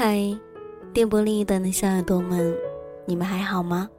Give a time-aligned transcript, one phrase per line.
[0.00, 0.16] 嗨，
[0.94, 2.56] 电波另一端的小耳朵们，
[3.04, 3.90] 你们还好吗？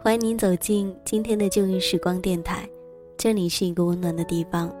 [0.00, 2.70] 欢迎您走进今天的旧日时光电台，
[3.16, 4.72] 这里是一个温暖的地方。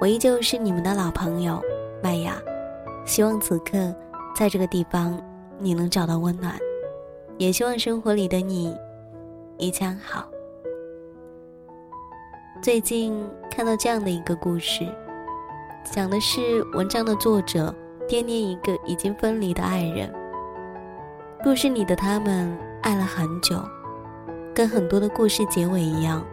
[0.00, 1.62] 我依旧是你们的老朋友
[2.02, 2.42] 麦雅，
[3.04, 3.94] 希望此刻
[4.34, 5.16] 在这个地方
[5.60, 6.58] 你能找到温暖，
[7.38, 8.76] 也希望生活里的你
[9.58, 10.28] 一切好。
[12.60, 13.16] 最近
[13.48, 14.84] 看到这样的一个故事，
[15.84, 17.72] 讲的是文章的作者
[18.08, 20.12] 惦念一个已经分离的爱人。
[21.42, 23.60] 故事里的他们爱了很久，
[24.54, 26.24] 跟很多的故事结尾一样，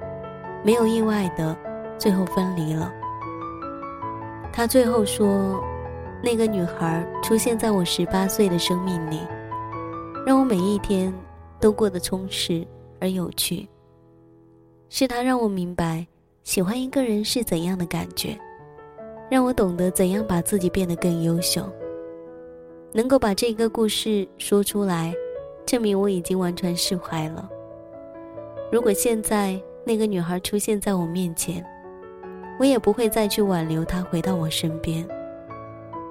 [0.63, 1.57] 没有意外的
[1.97, 2.91] 最后分离了。
[4.51, 5.61] 他最后说
[6.23, 9.19] ：“那个女孩出现在我十八岁的生命里，
[10.25, 11.13] 让我每一天
[11.59, 12.65] 都过得充实
[12.99, 13.67] 而有趣。
[14.89, 16.05] 是她让我明白。”
[16.43, 18.37] 喜欢一个人是怎样的感觉，
[19.33, 21.67] 让我懂得怎样把自己变得更优秀。
[22.91, 25.11] 能够把这个故事说出来，
[25.65, 27.49] 证明我已经完全释怀了。
[28.71, 31.65] 如果现在那个女孩出现在我面前，
[32.59, 35.03] 我也不会再去挽留她回到我身边。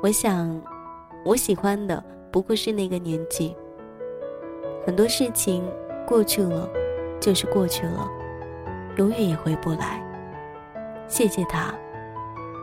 [0.02, 0.60] 我想，
[1.24, 3.56] 我喜欢的不过是那个年纪。
[4.84, 5.62] 很多事情
[6.04, 6.68] 过去了，
[7.20, 8.10] 就是过去了，
[8.96, 10.04] 永远也回不来。
[11.06, 11.72] 谢谢她，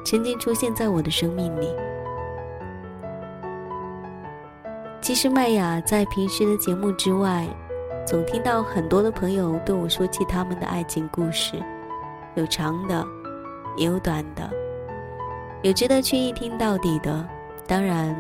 [0.03, 1.67] 曾经出现在我的生命里。
[5.01, 7.47] 其实麦雅在平时的节目之外，
[8.05, 11.55] 总听到很多的朋友对我说起他们的爱情故事，
[12.35, 13.05] 有长的，
[13.77, 14.49] 也有短的，
[15.61, 17.27] 有值得去一听到底的，
[17.65, 18.15] 当然，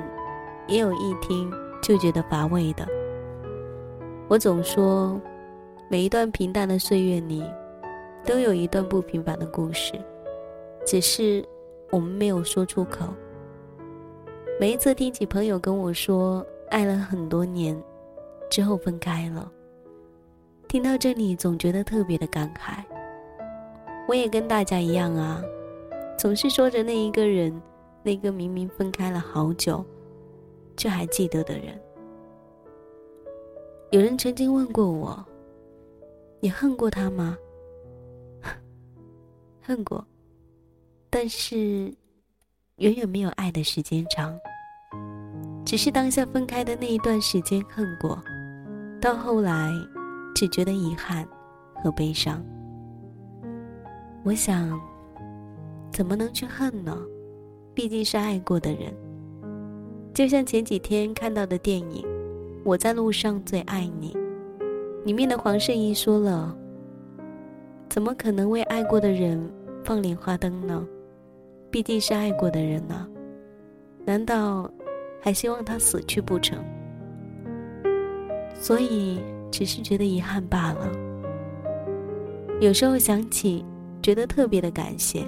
[0.67, 1.51] 也有一听
[1.81, 2.87] 就觉得乏味的。
[4.27, 5.19] 我总说，
[5.89, 7.43] 每一段平淡的岁月里，
[8.23, 9.93] 都有一段不平凡的故事。
[10.85, 11.43] 只是
[11.91, 13.05] 我们没有说出口。
[14.59, 17.81] 每一次听起朋友跟我说爱了很多年，
[18.49, 19.51] 之后分开了，
[20.67, 22.83] 听到这里总觉得特别的感慨。
[24.07, 25.41] 我也跟大家一样啊，
[26.17, 27.61] 总是说着那一个人，
[28.03, 29.85] 那个明明分开了好久，
[30.75, 31.79] 却还记得的人。
[33.91, 35.25] 有人曾经问过我
[36.41, 37.37] ：“你恨过他吗？”
[39.61, 40.05] 恨过。
[41.09, 41.93] 但是，
[42.77, 44.37] 远远没有爱的时间长。
[45.65, 48.21] 只是当下分开的那一段时间恨过，
[49.01, 49.71] 到后来，
[50.35, 51.27] 只觉得遗憾
[51.75, 52.43] 和悲伤。
[54.23, 54.79] 我想，
[55.91, 56.97] 怎么能去恨呢？
[57.73, 58.93] 毕竟是爱过的人。
[60.13, 62.03] 就像前几天看到的电影
[62.63, 64.13] 《我在路上最爱你》，
[65.05, 66.55] 里面的黄圣依说了
[67.89, 69.39] ：“怎么可能为爱过的人
[69.83, 70.85] 放莲花灯呢？”
[71.71, 73.07] 毕竟是爱过的人呢，
[74.05, 74.69] 难道
[75.21, 76.57] 还希望他死去不成？
[78.55, 79.19] 所以
[79.51, 80.91] 只是觉得遗憾罢了。
[82.59, 83.63] 有时候想起，
[84.01, 85.23] 觉得特别的感谢，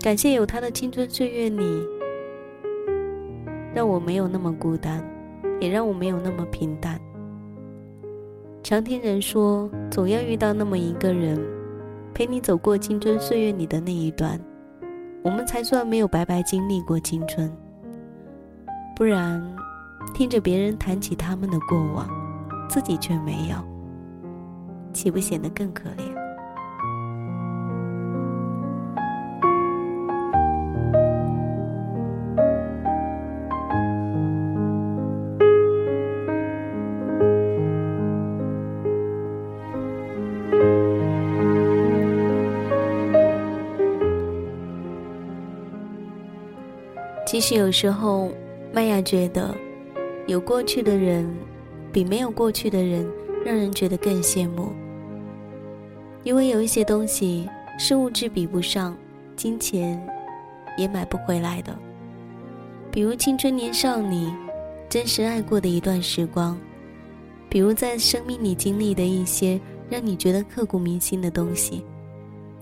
[0.00, 1.64] 感谢有他的青春岁月里，
[3.74, 5.02] 让我没有那么孤单，
[5.58, 7.00] 也让我没有那么平淡。
[8.62, 11.40] 常听人说，总要遇到那么一个人，
[12.12, 14.38] 陪你走过青春岁月里的那一段。
[15.22, 17.50] 我们才算没有白白经历过青春，
[18.96, 19.42] 不然，
[20.14, 22.08] 听着别人谈起他们的过往，
[22.68, 23.56] 自己却没有，
[24.92, 26.17] 岂不显得更可怜？
[47.30, 48.30] 其实有时候，
[48.72, 49.54] 麦雅觉得，
[50.26, 51.30] 有过去的人，
[51.92, 53.06] 比没有过去的人
[53.44, 54.72] 让人觉得更羡慕。
[56.24, 57.46] 因为有一些东西
[57.78, 58.96] 是物质比不上，
[59.36, 60.02] 金钱
[60.78, 61.78] 也买不回来的。
[62.90, 64.32] 比如青春年少里
[64.88, 66.58] 真实爱过的一段时光，
[67.50, 69.60] 比如在生命里经历的一些
[69.90, 71.84] 让你觉得刻骨铭心的东西，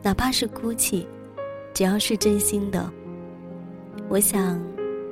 [0.02, 1.06] 哪怕是哭泣，
[1.72, 2.92] 只要是真心的。
[4.08, 4.60] 我想，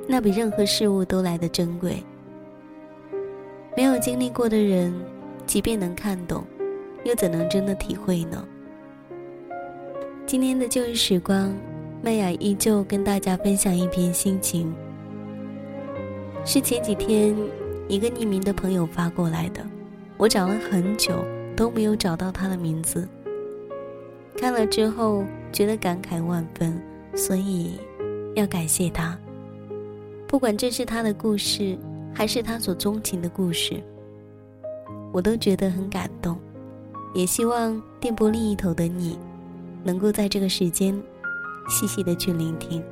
[0.07, 2.01] 那比任何事物都来的珍贵。
[3.75, 4.93] 没有经历过的人，
[5.45, 6.45] 即便能看懂，
[7.03, 8.47] 又怎能真的体会呢？
[10.25, 11.53] 今天的旧日时光，
[12.01, 14.73] 麦雅依旧跟大家分享一篇心情，
[16.45, 17.35] 是前几天
[17.89, 19.61] 一个匿名的朋友发过来的。
[20.17, 23.05] 我找了很久都没有找到他的名字，
[24.37, 26.81] 看了之后觉得感慨万分，
[27.13, 27.77] 所以。
[28.35, 29.17] 要感谢他。
[30.27, 31.77] 不管这是他的故事，
[32.13, 33.81] 还是他所钟情的故事，
[35.11, 36.37] 我都觉得很感动。
[37.13, 39.17] 也希望电波另一头的你，
[39.83, 41.01] 能够在这个时间，
[41.69, 42.83] 细细的去聆听。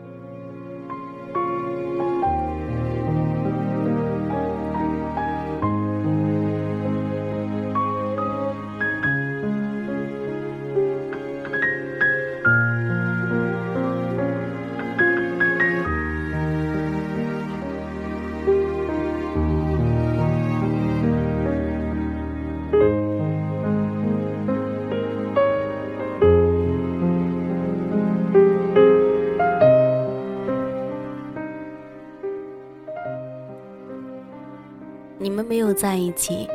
[35.43, 36.47] 没有在一起，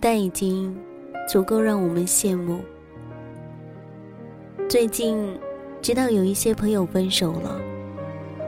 [0.00, 0.76] 但已经
[1.28, 2.60] 足够让我们羡慕。
[4.68, 5.38] 最近
[5.80, 7.60] 知道有一些朋友分手了，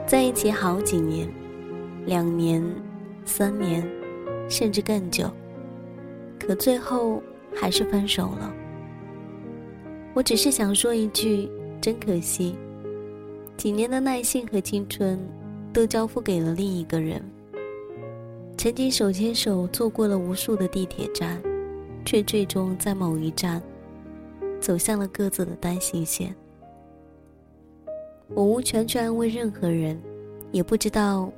[0.07, 1.27] 在一起好几年，
[2.05, 2.63] 两年、
[3.25, 3.87] 三年，
[4.47, 5.29] 甚至更久，
[6.39, 7.21] 可最后
[7.55, 8.53] 还是分手了。
[10.13, 11.49] 我只是想说一句：
[11.79, 12.55] 真可惜，
[13.57, 15.19] 几年的耐心和青春，
[15.71, 17.23] 都交付给了另一个人。
[18.61, 21.41] 曾经手牵手坐过了无数的地铁站，
[22.05, 23.59] 却最终在某一站
[24.59, 26.35] 走向了各自的单行线。
[28.35, 29.99] 我无权去安慰任何人，
[30.51, 31.33] 也不知道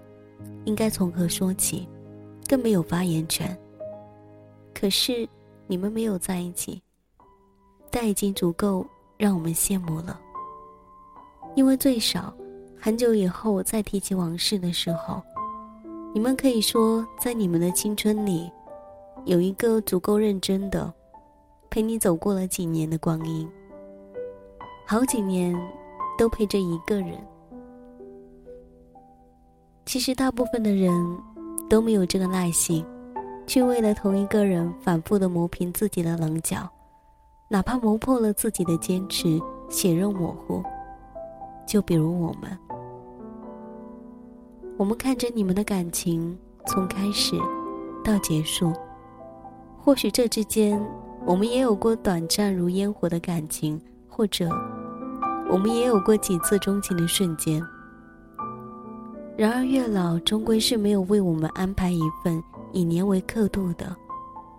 [0.65, 1.87] 应该从何说起，
[2.45, 3.57] 更没有发言权。
[4.73, 5.25] 可是
[5.65, 6.83] 你们没有在一起，
[7.89, 8.85] 但已经足够
[9.15, 10.19] 让我们羡慕了。
[11.55, 12.35] 因为最少，
[12.77, 15.23] 很久以后再提起往事的时候。
[16.15, 18.51] 你们可以说，在你们的青春里，
[19.25, 20.93] 有一个足够认真的，
[21.71, 23.49] 陪你走过了几年的光阴，
[24.85, 25.59] 好几年
[26.15, 27.17] 都陪着一个人。
[29.87, 30.93] 其实，大部分的人
[31.67, 32.85] 都没有这个耐心，
[33.47, 36.69] 去为了同一个人反复的磨平自己的棱角，
[37.49, 40.61] 哪怕磨破了自己的坚持，血肉模糊。
[41.65, 42.55] 就比如我们。
[44.75, 47.35] 我们看着你们的感情从开始
[48.03, 48.73] 到结束，
[49.79, 50.83] 或许这之间
[51.25, 53.79] 我们也有过短暂如烟火的感情，
[54.09, 54.49] 或者
[55.49, 57.63] 我们也有过几次钟情的瞬间。
[59.37, 62.41] 然而，月老终归是没有为我们安排一份
[62.71, 63.95] 以年为刻度的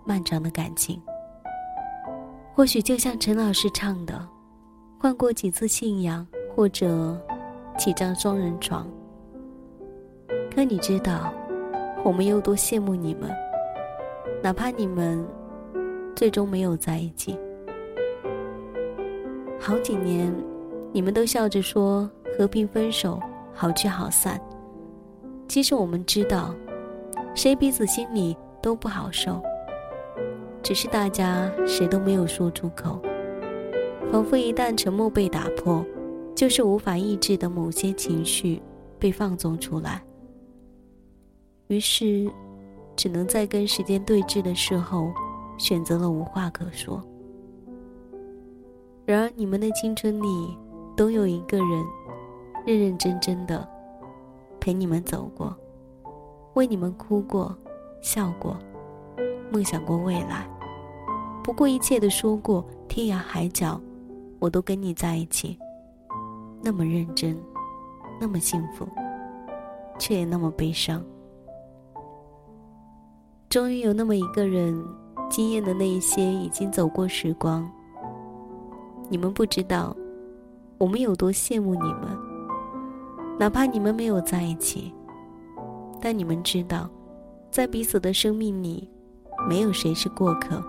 [0.05, 1.01] 漫长的感情。
[2.53, 4.27] 或许就像陈老师唱的，
[4.97, 6.25] 换过几次信仰，
[6.55, 7.21] 或者
[7.77, 8.87] 几张双人床。
[10.55, 11.33] 可你知道，
[12.01, 13.29] 我们有多羡慕你们？
[14.41, 15.21] 哪怕你们
[16.15, 17.37] 最终没有在一起，
[19.59, 20.33] 好几年，
[20.93, 23.19] 你们都笑着说和平分手，
[23.53, 24.39] 好聚好散。
[25.45, 26.55] 其实我们知道，
[27.33, 29.41] 谁彼此心里都不好受，
[30.63, 33.01] 只是大家谁都没有说出口。
[34.09, 35.85] 仿佛一旦沉默被打破，
[36.33, 38.61] 就是无法抑制的某些情绪
[38.97, 40.01] 被放纵出来。
[41.67, 42.31] 于是，
[42.95, 45.11] 只能在跟时间对峙的时候，
[45.57, 47.01] 选择了无话可说。
[49.05, 50.57] 然而，你们的青春里，
[50.95, 51.85] 都有一个人，
[52.65, 53.67] 认认真真的
[54.59, 55.55] 陪你们走过，
[56.53, 57.55] 为你们哭过、
[58.01, 58.57] 笑过，
[59.51, 60.47] 梦想过未来，
[61.43, 63.79] 不顾一切的说过天涯海角，
[64.39, 65.57] 我都跟你在一起。
[66.61, 67.37] 那么认真，
[68.19, 68.87] 那么幸福，
[69.99, 71.03] 却也那么悲伤。
[73.55, 74.85] 终于有那么一个人，
[75.29, 77.65] 惊艳的那一些已经走过时光。
[79.07, 79.95] 你们不知道，
[80.77, 82.01] 我们有多羡慕你们。
[83.39, 84.93] 哪怕你们没有在一起，
[86.01, 86.89] 但你们知道，
[87.49, 88.89] 在彼此的生命里，
[89.47, 90.61] 没有谁是过客。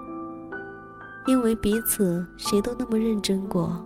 [1.26, 3.84] 因为彼此谁都那么认真过，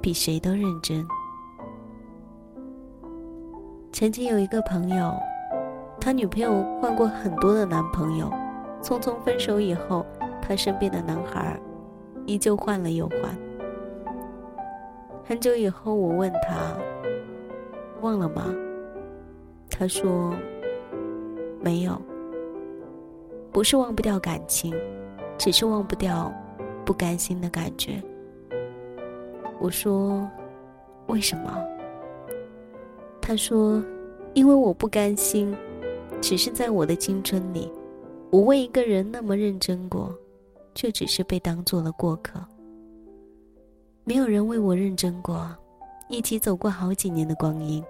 [0.00, 1.06] 比谁都认真。
[3.92, 5.12] 曾经有一个朋友。
[6.00, 8.30] 他女朋友换过很多的男朋友，
[8.82, 10.06] 匆匆分手以后，
[10.40, 11.60] 他身边的男孩
[12.24, 13.36] 依旧换了又换。
[15.24, 16.74] 很久以后，我问他
[18.00, 18.54] ：“忘了吗？”
[19.68, 20.34] 他说
[21.60, 22.00] ：“没有，
[23.52, 24.74] 不是忘不掉感情，
[25.36, 26.32] 只是忘不掉
[26.86, 28.02] 不甘心的感觉。”
[29.60, 30.26] 我说
[31.08, 31.62] ：“为什么？”
[33.20, 33.82] 他说
[34.32, 35.54] ：“因为我不甘心。”
[36.20, 37.70] 只是在我的青春里，
[38.30, 40.14] 我为一个人那么认真过，
[40.74, 42.38] 却只是被当做了过客。
[44.04, 45.48] 没有人为我认真过，
[46.08, 47.82] 一起走过好几年的光阴，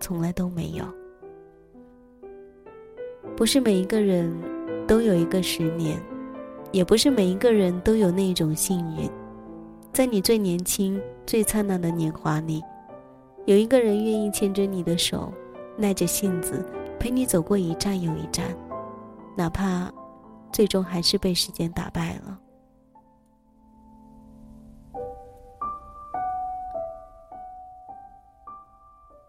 [0.00, 0.84] 从来都没有。
[3.36, 4.32] 不是每一个人
[4.86, 6.00] 都有一个十年，
[6.70, 9.10] 也不是每一个人都有那种幸运，
[9.92, 12.62] 在你最年轻、最灿烂的年华里，
[13.46, 15.32] 有一个人愿意牵着你的手，
[15.76, 16.64] 耐着性子
[16.98, 18.56] 陪你走过一站又一站，
[19.36, 19.92] 哪怕
[20.52, 22.38] 最终还是被时间打败了。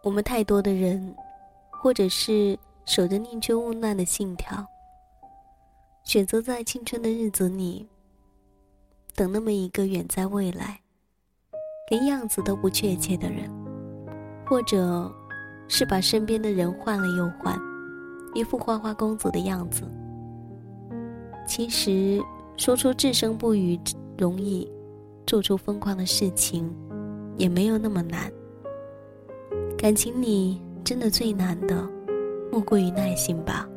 [0.04, 1.16] 我们太多的人，
[1.72, 4.66] 或者是守着宁缺毋滥的信条，
[6.04, 7.88] 选择在青春的日子里
[9.16, 10.78] 等那么一个远在未来、
[11.90, 13.50] 连样子都不确切的人，
[14.46, 15.10] 或者
[15.68, 17.58] 是把身边的人换了又换，
[18.34, 19.84] 一副花花公子的样子。
[21.48, 22.22] 其实
[22.58, 23.80] 说出至生不渝
[24.18, 24.70] 容易，
[25.26, 26.74] 做出疯狂的事情
[27.38, 28.32] 也没有那么难。
[29.78, 31.88] 感情里真的最难的，
[32.52, 33.68] 莫过于耐心吧。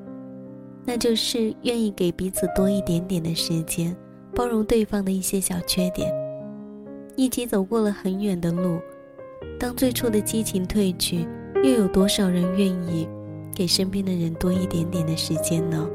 [0.85, 3.97] 那就是愿意给彼此多一点点的时间，
[4.33, 6.13] 包容对方的一些小缺点。
[7.17, 8.79] 一起走过了很远的路，
[9.59, 11.27] 当最初的激情褪去，
[11.63, 13.09] 又有多少人愿意
[13.55, 15.89] 给身边的人多一点点的时间呢？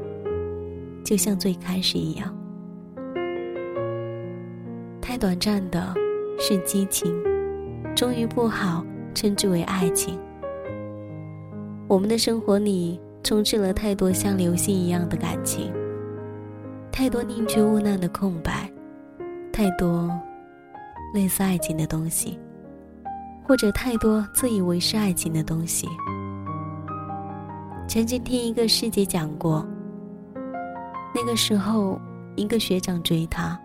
[1.04, 2.34] 就像最开始一样，
[5.00, 5.94] 太短暂的
[6.38, 7.14] 是激情，
[7.94, 8.84] 终于不好。
[9.14, 10.18] 称之为爱情。
[11.86, 15.70] 我们的生活里充斥了太多像流星一样的感情，
[16.90, 18.70] 太多宁缺毋滥的空白，
[19.52, 20.10] 太多
[21.12, 22.38] 类似爱情的东西，
[23.52, 25.86] 或者太多自以为是爱情的东西。
[27.86, 29.62] 曾经听一个师姐讲过，
[31.14, 32.00] 那个时候
[32.34, 33.60] 一个学长追她，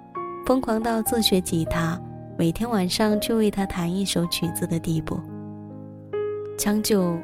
[0.46, 1.98] 疯狂到自学吉他，
[2.38, 5.18] 每天晚上去为她弹一首曲子的地步。
[6.58, 7.18] 长久，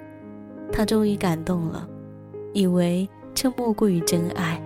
[0.72, 1.86] 他终于感动了，
[2.54, 4.58] 以为这莫过于真爱。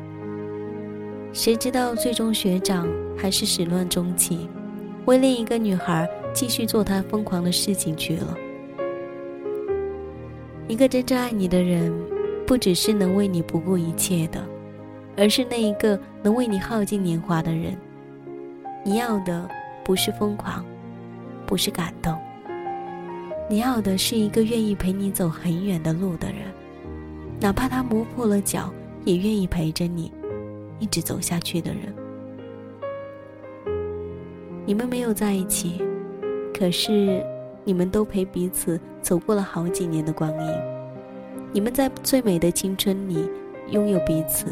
[1.34, 2.88] 谁知道最终学长
[3.18, 4.48] 还是始乱终弃，
[5.06, 6.08] 为另一个女孩
[6.38, 8.38] 继续做他疯狂的事情去了。
[10.68, 11.92] 一个真正爱你的人，
[12.46, 14.40] 不只是能为你不顾一切的，
[15.18, 17.76] 而是那一个能为你耗尽年华的人。
[18.86, 19.50] 你要的
[19.84, 20.64] 不是疯狂，
[21.48, 22.16] 不是感动。
[23.50, 26.42] 你要的是一个愿意陪你走很远的路的人，
[27.40, 28.72] 哪怕他磨破了脚，
[29.06, 30.14] 也愿意陪着你
[30.78, 31.92] 一直走下去的人。
[34.68, 35.82] 你们没有在一起，
[36.58, 37.24] 可是
[37.64, 40.52] 你们都陪彼此走过了好几年的光阴。
[41.52, 43.30] 你们在最美的青春里
[43.70, 44.48] 拥有彼此，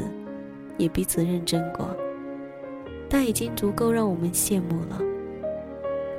[0.77, 1.95] 也彼此认真过，
[3.09, 5.01] 但已经足够让我们羡慕了。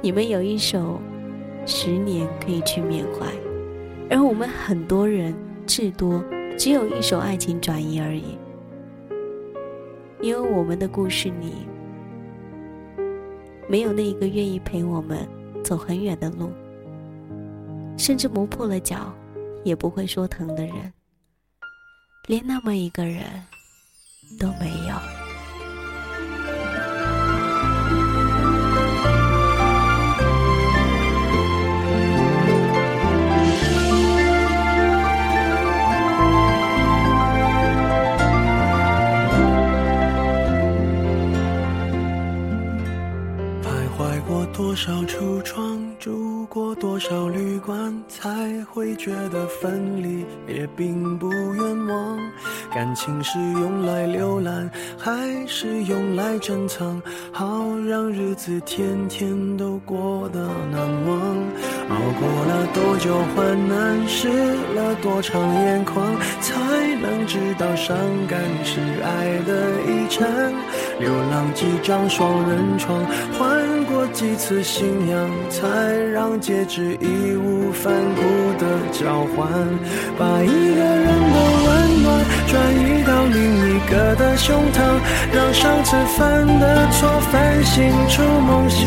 [0.02, 1.00] 你们有一首。
[1.68, 3.26] 十年可以去缅怀，
[4.08, 5.34] 而我们很多人
[5.66, 6.22] 至多
[6.56, 8.38] 只有一首爱情转移而已。
[10.20, 11.66] 因为我们的故事里，
[13.66, 15.26] 没有那一个愿意陪我们
[15.66, 16.52] 走很远的路，
[17.98, 19.12] 甚至磨破了脚
[19.64, 20.92] 也不会说疼的人，
[22.28, 23.24] 连那么一个人
[24.38, 25.15] 都没有。
[44.76, 52.18] 少橱窗，住过多少旅馆，才会觉得分离也并不冤枉。
[52.74, 57.00] 感情是用来浏览，还是用来珍藏？
[57.32, 61.18] 好让日子天天都过得难忘。
[61.88, 64.28] 熬过了多久患难，湿
[64.74, 70.26] 了多长眼眶，才能知道伤感是爱的遗产。
[70.98, 73.04] 流浪几张双人床，
[73.38, 75.66] 换过几次信仰，才
[76.12, 78.22] 让戒指义无反顾
[78.58, 79.46] 的交换。
[80.18, 81.36] 把一个人的
[81.66, 84.76] 温暖转移到另一个的胸膛，
[85.34, 88.86] 让上次犯的错反省出梦想。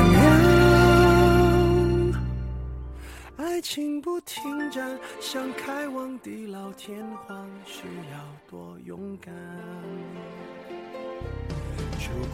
[3.73, 9.33] 情不停站，想开往地老天荒，需要多勇敢。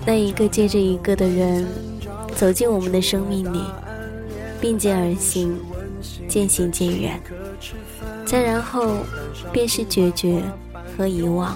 [0.04, 1.68] 那一个接着一个的人，
[2.36, 3.62] 走进我们的生命里，
[4.60, 5.56] 并肩而行，
[6.28, 7.22] 渐行渐远。
[8.26, 9.06] 再然后，
[9.54, 10.42] 便是决绝
[10.98, 11.56] 和遗忘。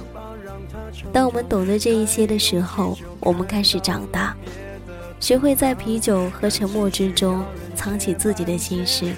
[1.12, 4.38] 当我们懂得这一些的时候，我们开始长大，
[5.20, 7.44] 学会在啤酒和沉默之中
[7.76, 9.16] 藏起自己的心事，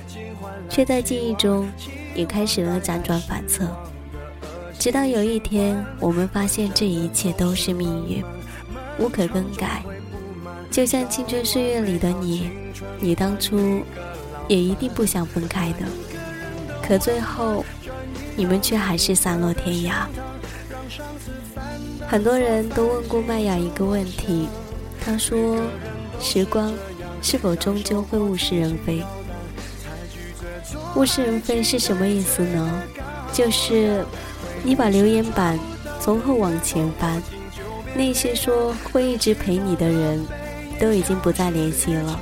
[0.73, 1.69] 却在记忆中
[2.15, 3.63] 也开始了辗转反侧。
[4.79, 8.23] 直到有一天，我们发现这一切都是命运，
[8.97, 9.83] 无可更改。
[10.71, 12.49] 就像青春岁月里的你，
[12.99, 13.83] 你当初
[14.47, 15.85] 也一定不想分开的，
[16.81, 17.63] 可最后，
[18.35, 20.07] 你们却还是散落天涯。
[22.07, 24.47] 很多人都问过麦雅一个问题，
[24.99, 25.55] 他说
[26.19, 26.73] ：“时光
[27.21, 29.03] 是否终究会物是人非？”
[30.95, 32.83] 物是人非是什么意思呢？
[33.31, 34.05] 就是
[34.63, 35.59] 你把留言板
[35.99, 37.21] 从后往前翻，
[37.95, 40.25] 那些说会一直陪你的人。
[40.79, 42.19] 都已经不再联系了。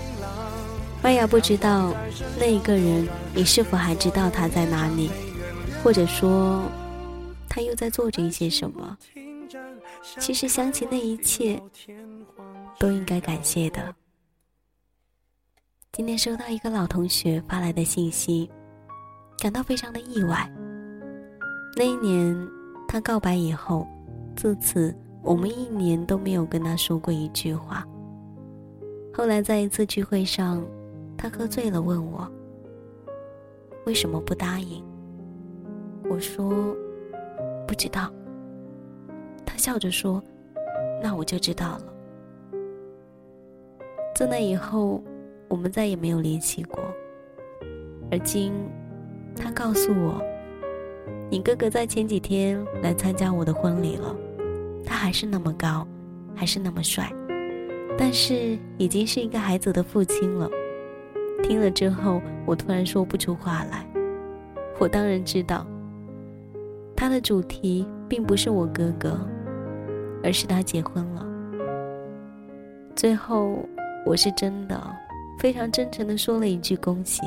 [1.02, 1.96] 麦雅不知道
[2.38, 5.10] 那一个人，你是否还知道他在哪里，
[5.82, 6.62] 或者说
[7.50, 8.98] 他又在做着一些什么？
[10.20, 11.60] 其实想起那一切，
[12.78, 13.96] 都应该感谢的。
[15.92, 18.52] 今天收到一个老同学发来的信息，
[19.42, 20.48] 感到非常的意外。
[21.76, 22.38] 那一年
[22.88, 23.88] 他告白以后，
[24.36, 27.84] 自此我们一年都没有跟他说过一句话。
[29.12, 30.64] 后来在一次聚会上，
[31.18, 32.32] 他喝醉了，问我
[33.88, 34.86] 为什么不答应。
[36.08, 36.76] 我说
[37.68, 38.14] 不知道。
[39.44, 40.24] 他笑着说
[41.02, 41.86] ：“那我就知道了。”
[44.14, 45.04] 自那以后，
[45.50, 46.80] 我们再也没有联系过。
[48.12, 48.54] 而今，
[49.36, 50.22] 他告诉我，
[51.30, 54.16] 你哥哥在前几天来参加我的婚礼了，
[54.86, 55.88] 他还是那么高，
[56.36, 57.12] 还是那么帅。
[57.98, 60.50] 但是已经是一个孩子的父亲了。
[61.44, 63.86] 听了之后，我突然说不出话来。
[64.80, 65.66] 我当然知道，
[66.96, 69.20] 他的主题并不是我哥哥，
[70.24, 71.26] 而是他结婚了。
[72.96, 73.58] 最后，
[74.06, 74.80] 我是真的
[75.40, 77.22] 非常真诚的说了一句恭喜，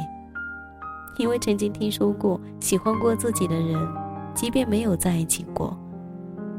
[1.18, 3.78] 因为曾经听说过喜欢过自己的人，
[4.34, 5.78] 即便没有在一起过，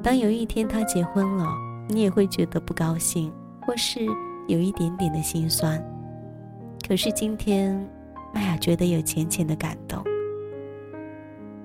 [0.02, 1.48] 当有一天他结婚了，
[1.90, 3.32] 你也会觉得不高兴。
[3.68, 4.06] 或是
[4.48, 5.84] 有一点点的心酸，
[6.88, 7.76] 可是今天，
[8.32, 10.04] 麦雅觉得有浅浅的感动。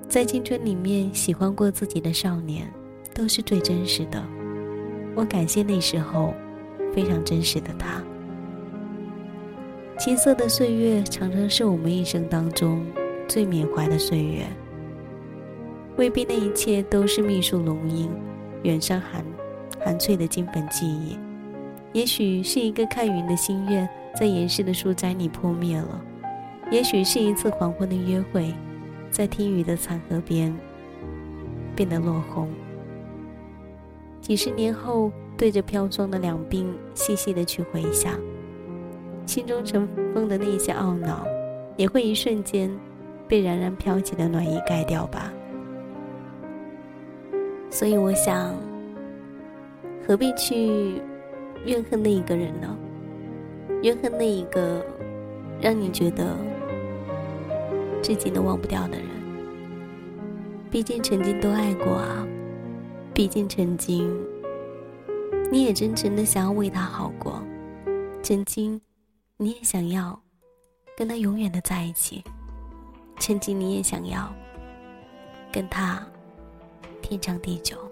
[0.09, 2.66] 在青春里面喜欢过自己的少年，
[3.14, 4.24] 都是最真实的。
[5.14, 6.33] 我感谢那时候
[6.94, 8.03] 非常真实的他。
[10.01, 12.83] 青涩的岁月常常是我们一生当中
[13.29, 14.47] 最缅怀的岁月，
[15.99, 18.11] 未必那一切都是蜜树浓荫、
[18.63, 19.23] 远山寒
[19.79, 21.19] 寒翠的金粉记忆。
[21.93, 23.87] 也许是一个看云的心愿，
[24.19, 26.01] 在严实的书斋里破灭了；
[26.71, 28.55] 也许是一次黄昏的约会，
[29.11, 30.57] 在听雨的残河边
[31.77, 32.49] 变得落红。
[34.23, 38.19] 几十年后，对着飘霜的两鬓，细细的去回想，
[39.31, 41.25] 心中尘封的那些懊恼，
[41.77, 42.69] 也会一瞬间
[43.29, 45.33] 被冉冉飘起的暖意盖掉吧。
[47.71, 48.53] 所以，我想，
[50.05, 51.01] 何必去？
[51.64, 52.77] 怨恨那一个人呢？
[53.83, 54.85] 怨恨那一个
[55.61, 56.35] 让你觉得
[58.03, 59.07] 至今都忘不掉的人。
[60.73, 62.27] 毕竟曾经都爱过啊，
[63.14, 64.11] 毕竟曾经
[65.53, 67.40] 你也真诚的想要为他好过，
[68.23, 68.81] 曾经
[69.42, 70.22] 你也想要
[70.94, 72.22] 跟他永远的在一起，
[73.18, 74.31] 曾经你也想要
[75.50, 76.07] 跟他
[77.00, 77.89] 天长地久。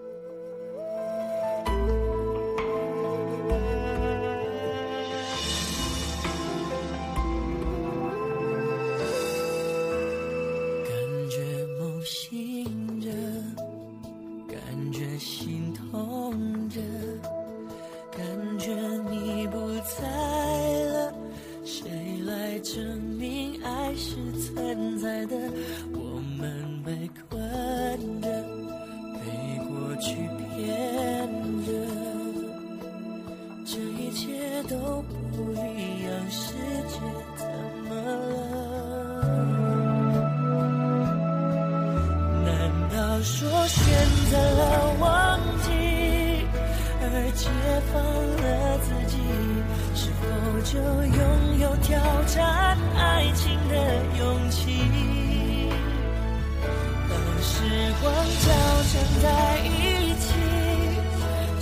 [58.01, 58.47] 光交
[58.91, 59.27] 缠在
[59.65, 60.27] 一起，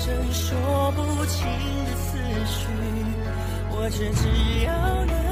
[0.04, 0.44] 正说
[0.92, 1.36] 不清
[1.86, 2.68] 的思绪，
[3.70, 4.22] 我却只
[4.64, 4.70] 要
[5.06, 5.25] 能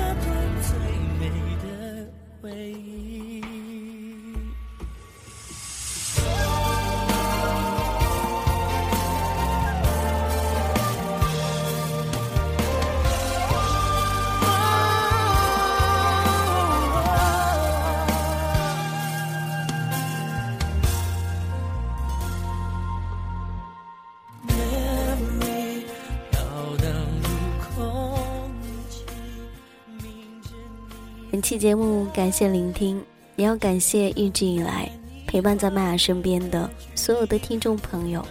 [31.35, 33.03] 本期节目感谢聆听，
[33.35, 34.89] 也要感谢一直以来
[35.27, 38.25] 陪伴在麦雅身边的所有的听众朋友。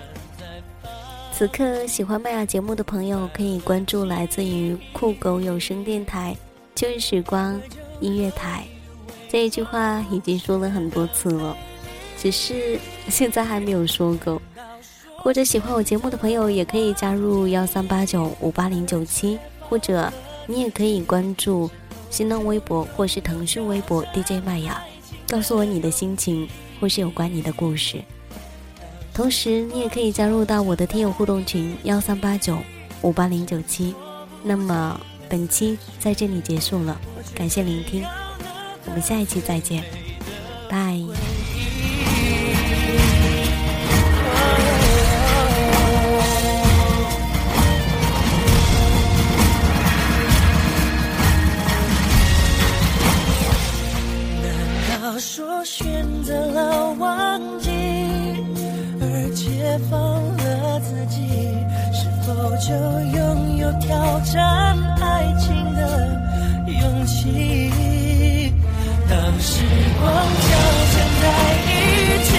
[1.34, 6.34] 此刻喜欢麦雅节目的朋友，可以关注来自于酷狗有声电台
[6.74, 7.60] “旧日时光
[8.00, 8.64] 音乐台”。
[9.28, 11.58] 这一句话已经说了很多次了，
[12.18, 12.80] 只是
[13.12, 14.42] 现在还没有说够。
[15.18, 20.10] 或者喜欢我节目的朋友，也可以加入幺三八九五八零九七，或者
[20.48, 21.70] 你也可以关注
[22.14, 24.80] 新浪微博或是腾讯微博 DJ 麦雅，
[25.28, 26.48] 告诉我你的心情
[26.80, 28.04] 或是有关你的故事。
[29.16, 32.60] 同时，你也可以加入到我的听友互动群幺三八九
[33.02, 33.96] 五八零九七。
[34.44, 36.96] 那么本期在这里结束了，
[37.34, 38.06] 感谢聆听，
[38.86, 39.84] 我们下一期再见，
[40.70, 41.33] 拜。
[62.66, 65.80] 就拥有挑战爱情的
[66.66, 68.54] 勇气？
[69.10, 69.66] 当时
[70.00, 70.48] 光交
[70.94, 71.24] 缠在
[71.68, 71.70] 一
[72.24, 72.32] 起，